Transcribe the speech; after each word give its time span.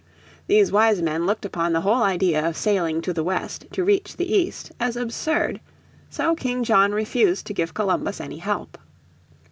These 0.47 0.71
wise 0.71 0.99
men 0.99 1.27
looked 1.27 1.45
upon 1.45 1.73
the 1.73 1.81
whole 1.81 2.01
idea 2.01 2.43
of 2.43 2.57
sailing 2.57 3.01
to 3.03 3.13
the 3.13 3.23
west 3.23 3.67
to 3.73 3.83
reach 3.83 4.17
the 4.17 4.33
east 4.35 4.71
as 4.79 4.95
absurd. 4.97 5.59
So 6.09 6.33
King 6.33 6.63
John 6.63 6.91
refused 6.91 7.45
to 7.45 7.53
give 7.53 7.75
Columbus 7.75 8.19
any 8.19 8.39
help. 8.39 8.79